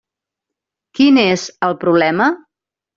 [1.01, 2.35] Quin és el problema?